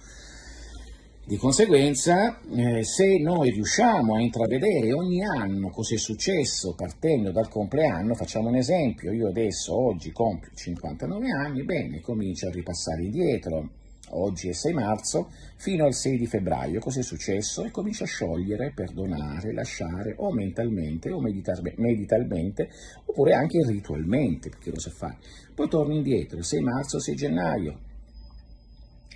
Di 1.25 1.37
conseguenza, 1.37 2.41
eh, 2.51 2.83
se 2.83 3.17
noi 3.19 3.53
riusciamo 3.53 4.17
a 4.17 4.21
intravedere 4.21 4.93
ogni 4.93 5.23
anno 5.25 5.71
cosa 5.71 5.95
è 5.95 5.97
successo 5.97 6.75
partendo 6.75 7.31
dal 7.31 7.49
compleanno, 7.49 8.17
facciamo 8.17 8.49
un 8.49 8.57
esempio, 8.57 9.13
io 9.13 9.29
adesso 9.29 9.73
oggi 9.73 10.11
compio 10.11 10.51
59 10.53 11.31
anni, 11.31 11.63
bene, 11.63 12.01
comincio 12.01 12.49
a 12.49 12.51
ripassare 12.51 13.05
indietro, 13.05 13.71
oggi 14.11 14.49
è 14.49 14.53
6 14.53 14.73
marzo, 14.73 15.31
fino 15.55 15.85
al 15.85 15.95
6 15.95 16.19
di 16.19 16.27
febbraio, 16.27 16.81
cosa 16.81 16.99
è 16.99 17.05
successo? 17.05 17.63
E 17.63 17.71
comincio 17.71 18.03
a 18.03 18.09
sciogliere, 18.09 18.73
perdonare, 18.75 19.53
lasciare, 19.53 20.15
o 20.19 20.33
mentalmente, 20.33 21.13
o 21.13 21.21
meditalmente, 21.21 22.69
oppure 23.05 23.35
anche 23.35 23.65
ritualmente, 23.65 24.49
perché 24.49 24.71
lo 24.71 24.81
sa 24.81 24.91
fare. 24.91 25.19
Poi 25.55 25.69
torno 25.69 25.95
indietro, 25.95 26.43
6 26.43 26.61
marzo, 26.61 26.99
6 26.99 27.15
gennaio, 27.15 27.79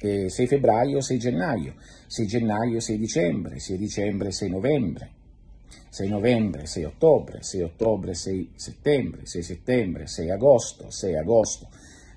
6 0.00 0.46
febbraio, 0.46 1.00
6 1.00 1.18
gennaio, 1.18 1.74
6 2.06 2.26
gennaio, 2.26 2.80
6 2.80 2.98
dicembre, 2.98 3.58
6 3.58 3.78
dicembre, 3.78 4.30
6 4.30 4.50
novembre, 4.50 5.10
6 5.88 6.08
novembre, 6.08 6.66
6 6.66 6.84
ottobre, 6.84 7.42
6 7.42 7.62
ottobre, 7.62 8.14
6 8.14 8.50
settembre, 8.54 9.24
6 9.24 9.42
settembre, 9.42 10.06
6 10.06 10.30
agosto, 10.30 10.90
6 10.90 11.16
agosto, 11.16 11.68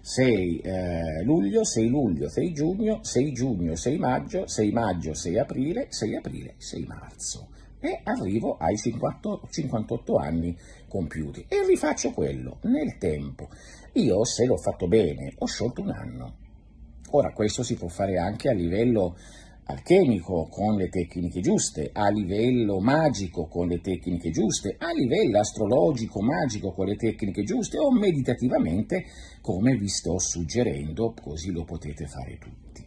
6 0.01 0.59
eh, 0.59 1.23
luglio, 1.23 1.63
6 1.63 1.87
luglio, 1.87 2.29
6 2.29 2.53
giugno, 2.53 2.99
6 3.03 3.31
giugno, 3.31 3.75
6 3.75 3.97
maggio, 3.97 4.47
6 4.47 4.71
maggio, 4.71 5.13
6 5.13 5.37
aprile, 5.37 5.87
6 5.89 6.15
aprile, 6.15 6.55
6 6.57 6.83
marzo. 6.85 7.47
E 7.79 8.01
arrivo 8.03 8.57
ai 8.57 8.75
50, 8.75 9.39
58 9.49 10.15
anni 10.17 10.57
compiuti 10.89 11.45
e 11.47 11.65
rifaccio 11.65 12.11
quello 12.11 12.57
nel 12.63 12.97
tempo. 12.97 13.47
Io, 13.93 14.25
se 14.25 14.45
l'ho 14.45 14.57
fatto 14.57 14.87
bene, 14.87 15.33
ho 15.37 15.45
sciolto 15.45 15.81
un 15.81 15.91
anno 15.91 16.38
Ora, 17.11 17.31
questo 17.31 17.63
si 17.63 17.75
può 17.75 17.87
fare 17.87 18.17
anche 18.17 18.49
a 18.49 18.53
livello 18.53 19.15
alchemico 19.65 20.47
con 20.47 20.75
le 20.75 20.89
tecniche 20.89 21.41
giuste, 21.41 21.89
a 21.91 22.09
livello 22.09 22.79
magico 22.79 23.47
con 23.47 23.67
le 23.67 23.81
tecniche 23.81 24.29
giuste, 24.29 24.75
a 24.77 24.91
livello 24.91 25.39
astrologico 25.39 26.21
magico 26.21 26.71
con 26.71 26.85
le 26.85 26.95
tecniche 26.95 27.43
giuste 27.43 27.77
o 27.79 27.91
meditativamente 27.91 29.05
come 29.41 29.75
vi 29.75 29.87
sto 29.87 30.19
suggerendo, 30.19 31.13
così 31.19 31.51
lo 31.51 31.63
potete 31.63 32.05
fare 32.05 32.37
tutti. 32.37 32.85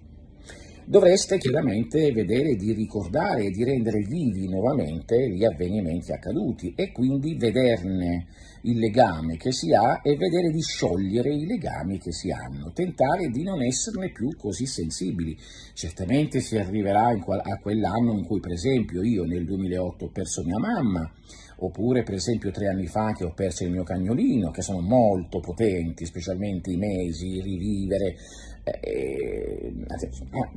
Dovreste 0.84 1.38
chiaramente 1.38 2.12
vedere 2.12 2.56
di 2.56 2.72
ricordare 2.72 3.44
e 3.44 3.50
di 3.50 3.62
rendere 3.64 4.00
vivi 4.00 4.48
nuovamente 4.48 5.30
gli 5.30 5.44
avvenimenti 5.44 6.12
accaduti 6.12 6.74
e 6.76 6.90
quindi 6.90 7.34
vederne 7.36 8.26
il 8.62 8.78
legame 8.78 9.36
che 9.36 9.52
si 9.52 9.72
ha 9.72 10.00
e 10.02 10.16
vedere 10.16 10.50
di 10.50 10.60
sciogliere 10.60 11.34
i 11.34 11.46
legami 11.46 11.98
che 11.98 12.12
si 12.12 12.30
hanno, 12.30 12.72
tentare 12.72 13.28
di 13.28 13.42
non 13.42 13.62
esserne 13.62 14.10
più 14.10 14.36
così 14.36 14.66
sensibili. 14.66 15.36
Certamente 15.74 16.40
si 16.40 16.56
arriverà 16.56 17.06
a 17.08 17.58
quell'anno 17.58 18.12
in 18.12 18.24
cui, 18.24 18.40
per 18.40 18.52
esempio, 18.52 19.02
io 19.02 19.24
nel 19.24 19.44
2008 19.44 20.04
ho 20.04 20.10
perso 20.10 20.44
mia 20.44 20.58
mamma, 20.58 21.10
oppure 21.56 22.02
per 22.02 22.14
esempio 22.14 22.50
tre 22.50 22.68
anni 22.68 22.86
fa 22.86 23.12
che 23.12 23.24
ho 23.24 23.32
perso 23.32 23.64
il 23.64 23.70
mio 23.70 23.84
cagnolino, 23.84 24.50
che 24.50 24.62
sono 24.62 24.80
molto 24.80 25.40
potenti, 25.40 26.06
specialmente 26.06 26.70
i 26.70 26.76
mesi, 26.76 27.40
rivivere. 27.40 28.16
Eh, 28.64 29.72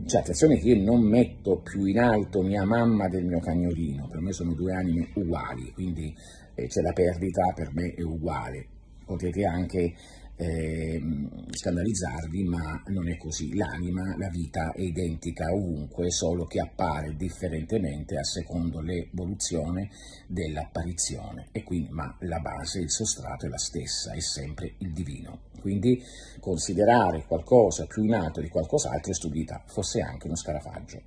cioè, 0.05 0.21
attenzione 0.21 0.59
che 0.59 0.67
io 0.67 0.83
non 0.83 1.01
metto 1.01 1.57
più 1.61 1.85
in 1.85 1.99
alto 1.99 2.41
mia 2.43 2.63
mamma 2.63 3.07
del 3.07 3.25
mio 3.25 3.39
cagnolino, 3.39 4.07
per 4.07 4.19
me 4.19 4.31
sono 4.31 4.53
due 4.53 4.73
anime 4.73 5.09
uguali, 5.15 5.71
quindi 5.73 6.15
eh, 6.53 6.67
c'è 6.67 6.81
la 6.81 6.93
perdita 6.93 7.51
per 7.55 7.73
me 7.73 7.93
è 7.93 8.01
uguale. 8.01 8.67
Potete 9.05 9.45
anche 9.45 9.93
eh, 10.37 11.01
scandalizzarvi, 11.49 12.43
ma 12.43 12.81
non 12.87 13.07
è 13.09 13.17
così. 13.17 13.55
L'anima, 13.55 14.15
la 14.17 14.29
vita 14.29 14.71
è 14.73 14.81
identica 14.81 15.53
ovunque, 15.53 16.11
solo 16.11 16.45
che 16.45 16.59
appare 16.59 17.15
differentemente 17.15 18.17
a 18.17 18.23
secondo 18.23 18.81
l'evoluzione 18.81 19.89
dell'apparizione. 20.27 21.47
E 21.51 21.63
quindi, 21.63 21.89
ma 21.91 22.15
la 22.21 22.39
base, 22.39 22.79
il 22.79 22.91
sostrato 22.91 23.45
è 23.45 23.49
la 23.49 23.57
stessa, 23.57 24.11
è 24.11 24.19
sempre 24.19 24.75
il 24.79 24.91
divino. 24.91 25.53
Quindi 25.59 26.03
considerare 26.39 27.25
qualcosa 27.25 27.85
più 27.85 28.03
in 28.03 28.13
alto 28.13 28.41
di 28.41 28.49
qualcos'altro 28.49 29.11
è 29.11 29.15
stupidità, 29.15 29.63
fosse 29.65 30.01
anche 30.01 30.27
uno 30.27 30.35
scarafaggio. 30.35 31.01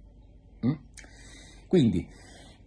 Mm? 0.66 0.72
Quindi, 1.66 2.08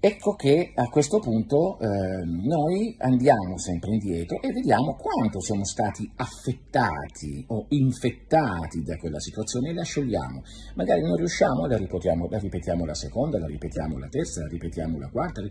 Ecco 0.04 0.34
che 0.34 0.72
a 0.74 0.90
questo 0.90 1.20
punto 1.20 1.78
eh, 1.78 2.26
noi 2.26 2.96
andiamo 2.98 3.60
sempre 3.60 3.92
indietro 3.92 4.42
e 4.42 4.52
vediamo 4.52 4.96
quanto 4.96 5.40
siamo 5.40 5.64
stati 5.64 6.12
affettati 6.16 7.46
o 7.50 7.68
infettati 7.70 8.82
da 8.82 8.98
quella 8.98 9.20
situazione 9.20 9.70
e 9.70 9.74
la 9.76 9.84
sciogliamo. 9.84 10.42
Magari 10.74 11.04
non 11.04 11.18
riusciamo, 11.18 11.68
la 11.68 11.78
la 11.78 12.40
ripetiamo 12.40 12.84
la 12.84 12.96
seconda, 12.96 13.38
la 13.38 13.46
ripetiamo 13.46 14.00
la 14.00 14.08
terza, 14.08 14.42
la 14.42 14.48
ripetiamo 14.48 14.98
la 14.98 15.10
quarta, 15.10 15.44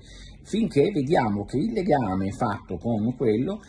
finché 0.43 0.91
vediamo 0.91 1.45
che 1.45 1.57
il 1.57 1.71
legame 1.71 2.33
fatto 2.33 2.77
con 2.77 3.15
quello 3.15 3.61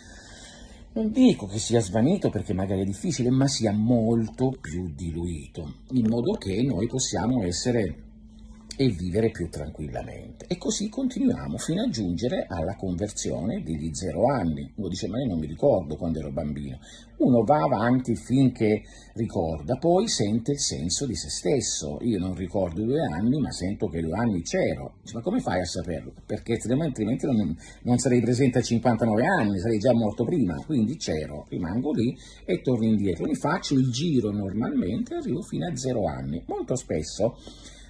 non 0.93 1.11
dico 1.11 1.45
che 1.45 1.59
sia 1.59 1.79
svanito 1.79 2.31
perché 2.31 2.55
magari 2.55 2.81
è 2.81 2.85
difficile, 2.85 3.29
ma 3.29 3.47
sia 3.47 3.71
molto 3.71 4.51
più 4.59 4.91
diluito, 4.95 5.75
in 5.91 6.07
modo 6.07 6.33
che 6.33 6.59
noi 6.63 6.87
possiamo 6.87 7.43
essere 7.43 8.09
e 8.81 8.87
vivere 8.87 9.29
più 9.29 9.47
tranquillamente. 9.47 10.45
E 10.47 10.57
così 10.57 10.89
continuiamo 10.89 11.55
fino 11.59 11.83
a 11.83 11.89
giungere 11.89 12.47
alla 12.47 12.75
conversione 12.75 13.61
degli 13.61 13.93
zero 13.93 14.25
anni. 14.25 14.71
Uno 14.77 14.87
dice, 14.87 15.07
ma 15.07 15.19
io 15.19 15.27
non 15.27 15.37
mi 15.37 15.45
ricordo 15.45 15.95
quando 15.95 16.17
ero 16.17 16.31
bambino. 16.31 16.79
Uno 17.17 17.43
va 17.43 17.61
avanti 17.61 18.15
finché 18.15 18.81
ricorda, 19.13 19.75
poi 19.75 20.07
sente 20.07 20.53
il 20.53 20.59
senso 20.59 21.05
di 21.05 21.13
se 21.13 21.29
stesso. 21.29 21.99
Io 22.01 22.17
non 22.17 22.33
ricordo 22.33 22.81
due 22.81 23.01
anni, 23.01 23.39
ma 23.39 23.51
sento 23.51 23.87
che 23.87 24.01
due 24.01 24.17
anni 24.17 24.41
c'ero. 24.41 24.95
Dice, 25.03 25.13
ma 25.13 25.21
come 25.21 25.41
fai 25.41 25.61
a 25.61 25.65
saperlo? 25.65 26.13
Perché 26.25 26.53
altrimenti 26.53 27.03
non, 27.03 27.55
non 27.83 27.97
sarei 27.99 28.19
presente 28.19 28.57
a 28.57 28.61
59 28.63 29.23
anni, 29.27 29.59
sarei 29.59 29.77
già 29.77 29.93
morto 29.93 30.25
prima. 30.25 30.55
Quindi 30.65 30.97
c'ero, 30.97 31.45
rimango 31.49 31.91
lì 31.91 32.17
e 32.45 32.61
torno 32.61 32.85
indietro. 32.85 33.25
Mi 33.25 33.35
faccio 33.35 33.75
il 33.75 33.91
giro 33.91 34.31
normalmente 34.31 35.13
e 35.13 35.17
arrivo 35.17 35.43
fino 35.43 35.67
a 35.67 35.75
zero 35.75 36.07
anni. 36.07 36.43
Molto 36.47 36.75
spesso 36.75 37.37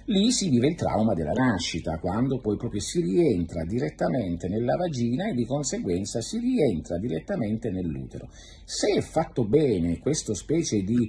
Lì 0.06 0.32
si 0.32 0.48
vive 0.48 0.68
il 0.68 0.74
trauma 0.74 1.14
della 1.14 1.32
nascita, 1.32 1.98
quando 1.98 2.38
poi 2.40 2.56
proprio 2.56 2.80
si 2.80 3.00
rientra 3.00 3.64
direttamente 3.64 4.48
nella 4.48 4.76
vagina 4.76 5.28
e 5.28 5.34
di 5.34 5.44
conseguenza 5.44 6.20
si 6.20 6.38
rientra 6.38 6.98
direttamente 6.98 7.70
nell'utero. 7.70 8.28
Se 8.64 8.88
è 8.88 9.00
fatto 9.00 9.44
bene 9.44 9.98
questo 10.00 10.34
specie 10.34 10.82
di 10.82 11.08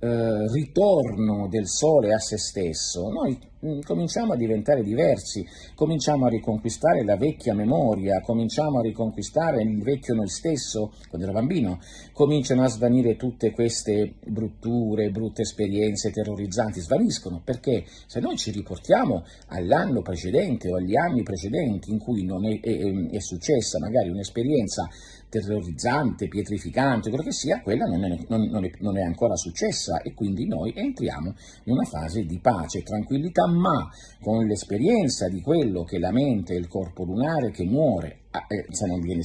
eh, 0.00 0.46
ritorno 0.52 1.48
del 1.48 1.66
sole 1.66 2.14
a 2.14 2.18
se 2.18 2.38
stesso, 2.38 3.10
noi 3.10 3.38
cominciamo 3.82 4.32
a 4.32 4.36
diventare 4.36 4.82
diversi, 4.82 5.46
cominciamo 5.74 6.26
a 6.26 6.28
riconquistare 6.28 7.04
la 7.04 7.16
vecchia 7.16 7.54
memoria, 7.54 8.20
cominciamo 8.20 8.78
a 8.78 8.82
riconquistare 8.82 9.62
il 9.62 9.82
vecchio 9.82 10.14
noi 10.14 10.28
stesso, 10.28 10.92
quando 11.08 11.26
ero 11.26 11.36
bambino, 11.36 11.78
cominciano 12.12 12.62
a 12.62 12.68
svanire 12.68 13.16
tutte 13.16 13.50
queste 13.50 14.14
brutture, 14.26 15.10
brutte 15.10 15.42
esperienze 15.42 16.10
terrorizzanti, 16.10 16.80
svaniscono 16.80 17.42
perché 17.44 17.84
se 18.06 18.20
noi 18.20 18.36
ci 18.36 18.50
riportiamo 18.50 19.24
all'anno 19.48 20.00
precedente 20.00 20.70
o 20.70 20.76
agli 20.76 20.96
anni 20.96 21.22
precedenti 21.22 21.90
in 21.90 21.98
cui 21.98 22.24
non 22.24 22.46
è, 22.46 22.60
è, 22.60 23.08
è 23.10 23.20
successa 23.20 23.78
magari 23.78 24.08
un'esperienza 24.08 24.88
terrorizzante, 25.30 26.28
pietrificante, 26.28 27.08
quello 27.08 27.24
che 27.24 27.32
sia, 27.32 27.62
quella 27.62 27.86
non 27.86 28.04
è, 28.04 28.18
non, 28.28 28.48
non, 28.48 28.64
è, 28.64 28.70
non 28.80 28.98
è, 28.98 29.02
ancora 29.02 29.36
successa 29.36 30.02
e 30.02 30.12
quindi 30.12 30.46
noi 30.46 30.72
entriamo 30.74 31.34
in 31.64 31.72
una 31.72 31.84
fase 31.84 32.24
di 32.24 32.38
pace 32.40 32.82
tranquillità, 32.82 33.46
ma 33.50 33.88
con 34.20 34.46
l'esperienza 34.46 35.28
di 35.28 35.40
quello 35.40 35.84
che 35.84 35.98
la 35.98 36.12
mente 36.12 36.54
e 36.54 36.58
il 36.58 36.68
corpo 36.68 37.04
lunare 37.04 37.50
che 37.50 37.64
muore, 37.64 38.22
eh, 38.48 38.66
se 38.70 38.86
non 38.86 39.00
viene 39.00 39.22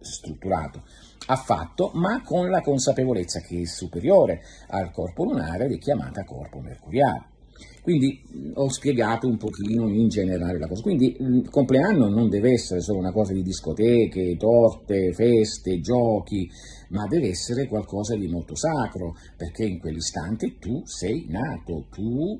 strutturato, 0.00 0.82
ha 1.26 1.36
fatto, 1.36 1.90
ma 1.94 2.22
con 2.22 2.48
la 2.48 2.60
consapevolezza 2.60 3.40
che 3.40 3.62
è 3.62 3.66
superiore 3.66 4.42
al 4.68 4.90
corpo 4.90 5.24
lunare 5.24 5.66
ed 5.66 5.72
è 5.72 5.78
chiamata 5.78 6.24
corpo 6.24 6.60
mercuriale. 6.60 7.36
Quindi 7.82 8.22
ho 8.54 8.68
spiegato 8.68 9.26
un 9.26 9.38
pochino 9.38 9.88
in 9.88 10.08
generale 10.08 10.58
la 10.58 10.68
cosa. 10.68 10.82
Quindi 10.82 11.16
il 11.18 11.48
compleanno 11.48 12.08
non 12.08 12.28
deve 12.28 12.52
essere 12.52 12.80
solo 12.80 12.98
una 12.98 13.12
cosa 13.12 13.32
di 13.32 13.42
discoteche, 13.42 14.36
torte, 14.36 15.12
feste, 15.12 15.80
giochi, 15.80 16.50
ma 16.90 17.06
deve 17.06 17.28
essere 17.28 17.66
qualcosa 17.66 18.14
di 18.14 18.28
molto 18.28 18.54
sacro, 18.54 19.16
perché 19.36 19.64
in 19.64 19.80
quell'istante 19.80 20.58
tu 20.58 20.82
sei 20.84 21.26
nato, 21.28 21.86
tu 21.90 22.38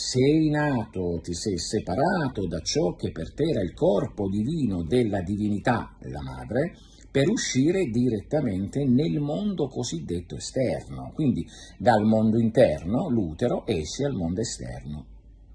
sei 0.00 0.48
nato, 0.48 1.20
ti 1.22 1.34
sei 1.34 1.58
separato 1.58 2.46
da 2.46 2.60
ciò 2.60 2.94
che 2.94 3.12
per 3.12 3.34
te 3.34 3.44
era 3.44 3.60
il 3.60 3.74
corpo 3.74 4.30
divino 4.30 4.82
della 4.82 5.20
divinità, 5.20 5.94
la 6.04 6.22
madre, 6.22 6.74
per 7.10 7.28
uscire 7.28 7.84
direttamente 7.84 8.82
nel 8.86 9.20
mondo 9.20 9.68
cosiddetto 9.68 10.36
esterno, 10.36 11.12
quindi 11.12 11.46
dal 11.76 12.04
mondo 12.04 12.38
interno, 12.38 13.10
l'utero, 13.10 13.66
esce 13.66 14.06
al 14.06 14.14
mondo 14.14 14.40
esterno, 14.40 15.04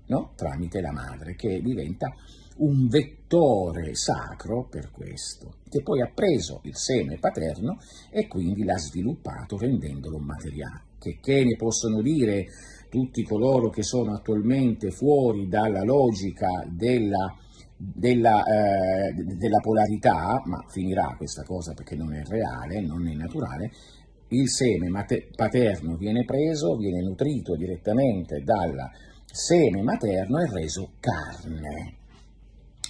no? 0.05 0.33
tramite 0.35 0.79
la 0.79 0.91
madre, 0.91 1.35
che 1.35 1.59
diventa 1.63 2.13
un 2.57 2.87
vettore 2.87 3.95
sacro 3.95 4.67
per 4.69 4.91
questo, 4.91 5.55
che 5.67 5.81
poi 5.81 6.01
ha 6.01 6.11
preso 6.13 6.59
il 6.65 6.75
seme 6.75 7.17
paterno 7.17 7.79
e 8.11 8.27
quindi 8.27 8.63
l'ha 8.63 8.77
sviluppato 8.77 9.57
rendendolo 9.57 10.19
materiale. 10.19 10.83
Che, 10.99 11.19
che 11.21 11.43
ne 11.43 11.55
possono 11.55 12.01
dire 12.01 12.47
tutti 12.95 13.23
coloro 13.23 13.69
che 13.69 13.83
sono 13.83 14.13
attualmente 14.13 14.89
fuori 14.89 15.49
dalla 15.49 15.83
logica 15.83 16.47
della 16.65 17.35
della, 17.77 18.41
eh, 18.45 19.11
della, 19.13 19.59
polarità, 19.59 20.41
ma 20.45 20.63
finirà 20.69 21.13
questa 21.17 21.43
cosa 21.43 21.73
perché 21.73 21.93
non 21.97 22.13
è 22.13 22.23
reale, 22.23 22.79
non 22.79 23.05
è 23.05 23.13
naturale, 23.13 23.69
il 24.29 24.49
seme 24.49 24.89
paterno 25.35 25.97
viene 25.97 26.23
preso, 26.23 26.77
viene 26.77 27.01
nutrito 27.01 27.57
direttamente 27.57 28.41
dal 28.43 28.77
seme 29.25 29.81
materno 29.81 30.39
e 30.39 30.49
reso 30.49 30.93
carne. 31.01 31.95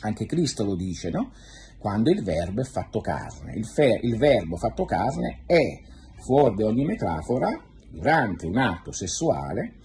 Anche 0.02 0.28
Cristo 0.28 0.64
lo 0.64 0.76
dice, 0.76 1.10
no? 1.10 1.32
Quando 1.80 2.12
il 2.12 2.24
verbo 2.24 2.62
è 2.62 2.66
fatto 2.66 3.02
carne. 3.02 3.56
Il, 3.56 3.66
fe- 3.66 4.00
il 4.04 4.18
verbo 4.18 4.56
fatto 4.56 4.86
carne 4.86 5.40
è, 5.48 5.82
fuori 6.20 6.58
da 6.58 6.68
ogni 6.68 6.86
metafora, 6.86 7.50
durante 7.96 8.46
un 8.46 8.58
atto 8.58 8.92
sessuale, 8.92 9.76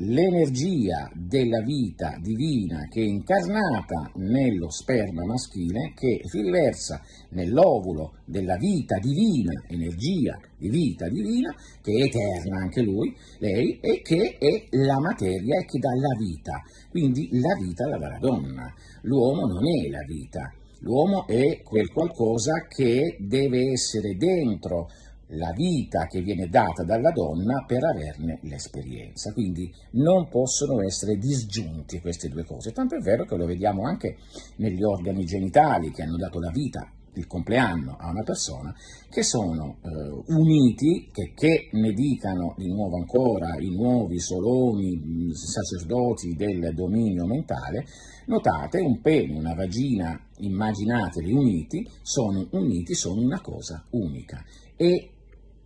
l'energia 0.00 1.10
della 1.12 1.60
vita 1.62 2.16
divina 2.20 2.86
che 2.88 3.00
è 3.00 3.04
incarnata 3.04 4.12
nello 4.14 4.70
sperma 4.70 5.24
maschile, 5.24 5.92
che 5.94 6.20
si 6.24 6.40
riversa 6.40 7.00
nell'ovulo 7.30 8.18
della 8.24 8.56
vita 8.56 8.98
divina, 8.98 9.64
energia 9.66 10.38
di 10.56 10.68
vita 10.68 11.08
divina, 11.08 11.52
che 11.82 11.92
è 11.92 12.02
eterna 12.04 12.58
anche 12.58 12.82
lui, 12.82 13.14
lei, 13.38 13.78
e 13.80 14.00
che 14.02 14.36
è 14.38 14.66
la 14.76 15.00
materia 15.00 15.58
e 15.58 15.64
che 15.64 15.78
dà 15.78 15.90
la 15.94 16.16
vita. 16.16 16.62
Quindi 16.90 17.28
la 17.32 17.54
vita 17.58 17.88
la 17.88 17.98
dà 17.98 18.08
la 18.08 18.18
donna. 18.18 18.72
L'uomo 19.02 19.46
non 19.46 19.66
è 19.66 19.88
la 19.88 20.04
vita, 20.06 20.52
l'uomo 20.80 21.26
è 21.26 21.62
quel 21.62 21.90
qualcosa 21.90 22.66
che 22.68 23.16
deve 23.18 23.72
essere 23.72 24.16
dentro 24.16 24.90
la 25.28 25.52
vita 25.52 26.06
che 26.06 26.22
viene 26.22 26.48
data 26.48 26.84
dalla 26.84 27.10
donna 27.10 27.64
per 27.66 27.84
averne 27.84 28.38
l'esperienza. 28.42 29.32
Quindi 29.32 29.72
non 29.92 30.28
possono 30.28 30.82
essere 30.82 31.16
disgiunti 31.16 32.00
queste 32.00 32.28
due 32.28 32.44
cose. 32.44 32.72
Tanto 32.72 32.96
è 32.96 33.00
vero 33.00 33.24
che 33.24 33.36
lo 33.36 33.46
vediamo 33.46 33.82
anche 33.84 34.16
negli 34.56 34.82
organi 34.82 35.24
genitali 35.24 35.90
che 35.90 36.02
hanno 36.02 36.16
dato 36.16 36.38
la 36.38 36.50
vita, 36.50 36.90
il 37.14 37.26
compleanno 37.26 37.96
a 37.98 38.10
una 38.10 38.22
persona, 38.22 38.74
che 39.10 39.22
sono 39.22 39.78
eh, 39.82 40.32
uniti, 40.32 41.08
che, 41.12 41.32
che, 41.34 41.68
ne 41.72 41.92
dicano 41.92 42.54
di 42.56 42.68
nuovo 42.68 42.96
ancora 42.96 43.56
i 43.58 43.70
nuovi 43.70 44.20
soloni 44.20 45.32
sacerdoti 45.32 46.34
del 46.34 46.72
dominio 46.74 47.26
mentale, 47.26 47.86
notate 48.26 48.78
un 48.80 49.00
pene, 49.00 49.36
una 49.36 49.54
vagina, 49.54 50.18
immaginateli 50.38 51.32
uniti, 51.32 51.88
sono 52.02 52.46
uniti, 52.52 52.94
sono 52.94 53.20
una 53.20 53.40
cosa 53.40 53.84
unica. 53.90 54.44
E 54.76 55.10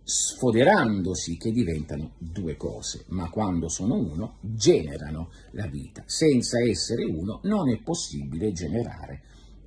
sfoderandosi 0.03 1.37
che 1.37 1.51
diventano 1.51 2.15
due 2.17 2.57
cose, 2.57 3.05
ma 3.09 3.29
quando 3.29 3.69
sono 3.69 3.95
uno 3.95 4.37
generano 4.41 5.29
la 5.51 5.67
vita. 5.67 6.03
Senza 6.05 6.61
essere 6.61 7.05
uno 7.05 7.39
non 7.43 7.69
è 7.69 7.79
possibile 7.81 8.51
generare 8.51 9.21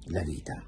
la 0.08 0.22
vita. 0.22 0.62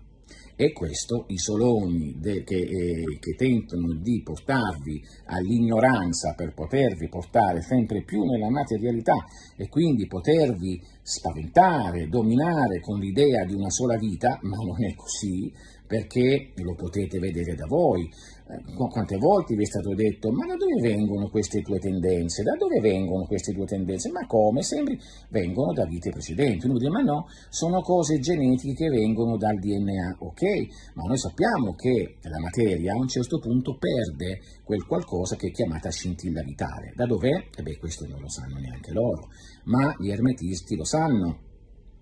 E 0.61 0.73
questo 0.73 1.27
i 1.29 1.39
soloni 1.39 2.17
de, 2.19 2.43
che, 2.43 2.57
eh, 2.57 3.19
che 3.21 3.37
tentano 3.37 3.95
di 3.95 4.23
portarvi 4.25 5.01
all'ignoranza 5.27 6.35
per 6.35 6.53
potervi 6.53 7.09
portare 7.09 7.63
sempre 7.63 8.03
più 8.03 8.25
nella 8.25 8.51
materialità 8.51 9.25
e 9.57 9.69
quindi 9.69 10.09
potervi 10.09 10.83
spaventare, 11.09 12.09
dominare 12.09 12.81
con 12.81 12.99
l'idea 12.99 13.47
di 13.47 13.55
una 13.55 13.71
sola 13.71 13.97
vita, 13.97 14.39
ma 14.43 14.57
non 14.57 14.85
è 14.85 14.95
così, 14.95 15.51
perché 15.87 16.53
lo 16.57 16.75
potete 16.75 17.19
vedere 17.19 17.55
da 17.55 17.65
voi. 17.67 18.09
Eh, 18.51 18.75
quante 18.75 19.17
volte 19.17 19.55
vi 19.55 19.63
è 19.63 19.67
stato 19.67 19.95
detto, 19.95 20.31
ma 20.31 20.47
da 20.47 20.55
dove 20.55 20.81
vengono 20.81 21.31
queste 21.31 21.63
tue 21.63 21.79
tendenze? 21.79 22.43
Da 22.43 22.55
dove 22.57 22.79
vengono 22.81 23.25
queste 23.25 23.55
tue 23.55 23.65
tendenze? 23.65 24.11
Ma 24.11 24.27
come? 24.27 24.63
Sembri 24.63 25.01
vengono 25.31 25.73
da 25.73 25.87
vite 25.87 26.11
precedenti. 26.11 26.67
Uno 26.67 26.77
dice, 26.77 26.91
ma 26.91 27.01
no, 27.01 27.27
sono 27.49 27.81
cose 27.81 28.19
genetiche 28.19 28.85
che 28.85 28.91
vengono 28.91 29.39
dal 29.39 29.59
DNA. 29.59 30.17
Ok, 30.21 30.43
ma 30.95 31.05
noi 31.05 31.17
sappiamo 31.17 31.75
che 31.75 32.17
la 32.23 32.39
materia 32.39 32.93
a 32.93 32.99
un 32.99 33.09
certo 33.09 33.39
punto 33.39 33.79
perde 33.79 34.41
quel 34.63 34.85
qualcosa 34.85 35.37
che 35.37 35.49
è 35.49 35.51
chiamata 35.51 35.91
scintilla 35.91 36.43
vitale. 36.43 36.93
Da 36.95 37.07
dov'è? 37.07 37.49
E 37.57 37.63
beh, 37.63 37.79
questo 37.79 38.07
non 38.07 38.21
lo 38.21 38.29
sanno 38.29 38.59
neanche 38.59 38.93
loro, 38.93 39.29
ma 39.69 39.95
gli 39.99 40.11
ermetisti 40.11 40.77
lo 40.77 40.85
sanno. 40.85 41.47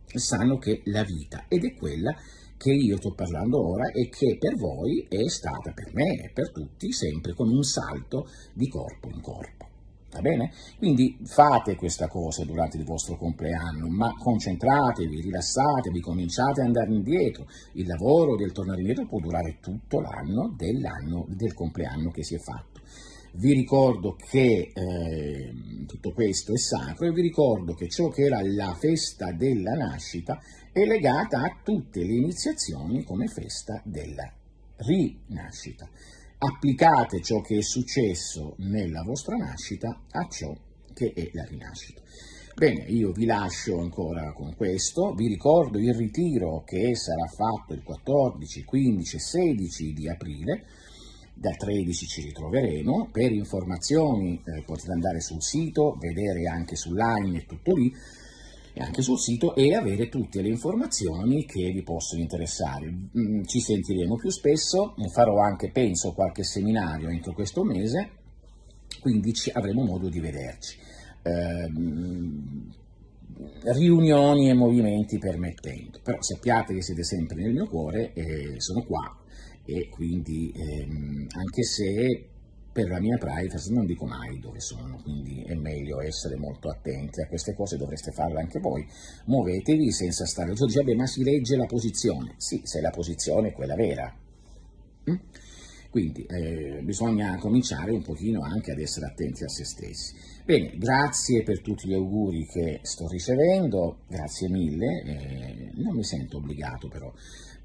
Sanno 0.07 0.57
che 0.59 0.83
la 0.87 1.02
vita, 1.02 1.44
ed 1.48 1.64
è 1.64 1.74
quella 1.74 2.14
che 2.57 2.72
io 2.72 2.96
sto 2.96 3.12
parlando 3.12 3.68
ora 3.68 3.90
e 3.90 4.09
che 4.09 4.38
per 4.38 4.57
voi 4.57 5.07
è 5.09 5.29
stata, 5.29 5.72
per 5.72 5.92
me 5.92 6.24
e 6.24 6.31
per 6.33 6.50
tutti, 6.52 6.90
sempre 6.92 7.35
con 7.35 7.50
un 7.50 7.62
salto 7.62 8.29
di 8.55 8.68
corpo 8.68 9.11
in 9.11 9.20
corpo. 9.20 9.68
Va 10.12 10.20
bene? 10.20 10.52
Quindi 10.79 11.18
fate 11.24 11.74
questa 11.74 12.09
cosa 12.09 12.44
durante 12.44 12.79
il 12.79 12.85
vostro 12.85 13.18
compleanno, 13.18 13.88
ma 13.88 14.14
concentratevi, 14.16 15.20
rilassatevi, 15.20 16.00
cominciate 16.00 16.61
ad 16.61 16.68
andare 16.68 16.94
indietro. 16.94 17.46
Il 17.72 17.87
lavoro 17.87 18.37
del 18.37 18.52
tornare 18.52 18.79
indietro 18.79 19.07
può 19.07 19.18
durare 19.18 19.59
tutto 19.61 20.00
l'anno 20.00 20.55
dell'anno 20.57 21.26
del 21.29 21.52
compleanno 21.52 22.11
che 22.11 22.22
si 22.22 22.35
è 22.37 22.38
fatto. 22.38 22.75
Vi 23.38 23.53
ricordo 23.53 24.16
che 24.16 24.72
eh, 24.72 25.55
tutto 25.87 26.12
questo 26.12 26.55
è 26.55 26.57
sacro 26.57 27.07
e 27.07 27.12
vi 27.12 27.20
ricordo 27.20 27.75
che 27.75 27.87
ciò 27.87 28.09
che 28.09 28.22
era 28.22 28.40
la 28.42 28.75
festa 28.75 29.31
della 29.31 29.75
nascita 29.75 30.40
è 30.72 30.87
legata 30.87 31.40
a 31.40 31.61
tutte 31.62 32.01
le 32.01 32.14
iniziazioni 32.14 33.05
come 33.05 33.27
festa 33.27 33.83
della 33.85 34.33
rinascita. 34.77 35.87
Applicate 36.38 37.20
ciò 37.20 37.42
che 37.42 37.59
è 37.59 37.62
successo 37.62 38.55
nella 38.61 39.03
vostra 39.03 39.37
nascita 39.37 40.05
a 40.12 40.27
ciò 40.29 40.57
che 40.94 41.12
è 41.14 41.29
la 41.35 41.44
rinascita. 41.44 42.01
Bene, 42.55 42.85
io 42.85 43.12
vi 43.12 43.27
lascio 43.27 43.81
ancora 43.81 44.33
con 44.33 44.57
questo, 44.57 45.12
vi 45.12 45.27
ricordo 45.27 45.79
il 45.79 45.92
ritiro 45.92 46.64
che 46.64 46.94
sarà 46.94 47.27
fatto 47.27 47.75
il 47.75 47.83
14, 47.83 48.64
15 48.64 49.16
e 49.16 49.18
16 49.18 49.92
di 49.92 50.09
aprile, 50.09 50.64
da 51.38 51.51
13 51.51 52.07
ci 52.07 52.22
ritroveremo, 52.22 53.11
per 53.12 53.31
informazioni 53.31 54.40
eh, 54.42 54.62
potete 54.62 54.90
andare 54.90 55.20
sul 55.20 55.42
sito, 55.42 55.99
vedere 56.01 56.46
anche 56.46 56.77
sull'line 56.77 57.38
e 57.38 57.46
tutto 57.46 57.75
lì, 57.75 57.94
e 58.72 58.81
anche 58.81 59.03
sul 59.03 59.18
sito 59.18 59.55
e 59.55 59.75
avere 59.75 60.09
tutte 60.09 60.40
le 60.40 60.49
informazioni 60.49 61.44
che 61.44 61.70
vi 61.70 61.83
possono 61.83 62.22
interessare. 62.22 62.90
Mm, 62.90 63.42
ci 63.44 63.61
sentiremo 63.61 64.16
più 64.16 64.31
spesso, 64.31 64.94
farò 65.12 65.38
anche, 65.38 65.70
penso, 65.70 66.14
qualche 66.14 66.42
seminario 66.42 67.11
entro 67.11 67.35
questo 67.35 67.62
mese, 67.64 68.11
quindi 69.01 69.35
avremo 69.53 69.85
modo 69.85 70.09
di 70.09 70.20
vederci. 70.20 70.79
Eh, 71.22 71.70
riunioni 73.72 74.49
e 74.49 74.55
movimenti 74.55 75.18
permettendo, 75.18 76.01
però 76.03 76.22
sappiate 76.22 76.72
che 76.72 76.83
siete 76.83 77.05
sempre 77.05 77.42
nel 77.42 77.53
mio 77.53 77.66
cuore 77.66 78.14
e 78.14 78.55
sono 78.59 78.83
qua 78.85 79.25
e 79.66 79.88
quindi 79.88 80.52
ehm, 80.55 81.26
anche 81.35 81.62
se 81.64 82.29
per 82.76 82.88
la 82.88 83.00
mia 83.00 83.16
privacy 83.16 83.72
non 83.72 83.87
dico 83.87 84.05
mai 84.05 84.38
dove 84.38 84.61
sono, 84.61 85.00
quindi 85.02 85.42
è 85.44 85.55
meglio 85.55 86.02
essere 86.02 86.37
molto 86.37 86.68
attenti 86.68 87.22
a 87.22 87.26
queste 87.26 87.55
cose, 87.55 87.79
dovreste 87.79 88.12
farle 88.12 88.40
anche 88.40 88.61
voi. 88.61 88.87
Muovetevi 89.24 89.90
senza 89.90 90.26
stare 90.26 90.52
giù, 90.52 90.66
dice, 90.66 90.83
ma 90.94 91.07
si 91.07 91.24
legge 91.24 91.57
la 91.57 91.64
posizione. 91.64 92.35
Sì, 92.37 92.61
se 92.64 92.83
la 92.83 92.90
posizione 92.90 93.48
è 93.48 93.52
quella 93.52 93.76
vera. 93.76 94.14
Mm? 95.11 95.16
Quindi 95.88 96.26
eh, 96.26 96.83
bisogna 96.83 97.38
cominciare 97.38 97.92
un 97.92 98.02
pochino 98.02 98.42
anche 98.42 98.72
ad 98.72 98.79
essere 98.79 99.07
attenti 99.07 99.44
a 99.44 99.48
se 99.48 99.64
stessi. 99.64 100.14
Bene, 100.44 100.76
grazie 100.76 101.42
per 101.42 101.62
tutti 101.62 101.88
gli 101.88 101.94
auguri 101.94 102.46
che 102.46 102.81
sto 102.83 103.09
ricevendo, 103.09 104.00
grazie 104.07 104.50
mille, 104.50 105.02
eh, 105.02 105.70
non 105.76 105.96
mi 105.96 106.05
sento 106.05 106.37
obbligato 106.37 106.88
però 106.88 107.11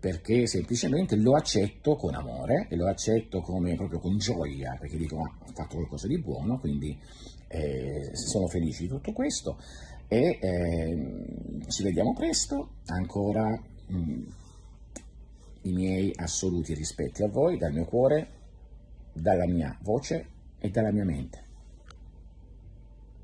perché 0.02 0.48
semplicemente 0.48 1.16
lo 1.16 1.36
accetto 1.36 1.96
con 1.96 2.16
amore 2.16 2.66
e 2.70 2.76
lo 2.76 2.88
accetto 2.88 3.42
come, 3.42 3.76
proprio 3.76 4.00
con 4.00 4.18
gioia, 4.18 4.76
perché 4.80 4.98
dico 4.98 5.18
ma 5.18 5.32
ho 5.40 5.52
fatto 5.54 5.76
qualcosa 5.76 6.08
di 6.08 6.20
buono, 6.20 6.60
quindi 6.60 7.00
eh, 7.48 8.10
sono 8.14 8.48
felice 8.48 8.82
di 8.82 8.88
tutto 8.88 9.14
questo 9.14 9.60
e 10.08 10.40
eh, 10.42 11.66
ci 11.68 11.84
vediamo 11.84 12.14
presto, 12.14 12.78
ancora 12.88 13.48
mh, 13.48 13.96
mm, 13.96 14.24
i 15.62 15.72
miei 15.72 16.12
assoluti 16.16 16.74
rispetti 16.74 17.22
a 17.22 17.28
voi, 17.28 17.60
dal 17.60 17.72
mio 17.72 17.86
cuore, 17.86 18.28
dalla 19.14 19.46
mia 19.46 19.78
voce 19.84 20.26
e 20.58 20.70
dalla 20.72 20.92
mia 20.92 21.06
mente. 21.06 21.50